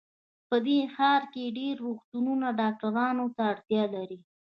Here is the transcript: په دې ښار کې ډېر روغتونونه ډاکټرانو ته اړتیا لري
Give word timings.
په 0.49 0.57
دې 0.65 0.79
ښار 0.93 1.21
کې 1.33 1.55
ډېر 1.57 1.75
روغتونونه 1.85 2.47
ډاکټرانو 2.59 3.25
ته 3.35 3.41
اړتیا 3.51 3.83
لري 3.95 4.19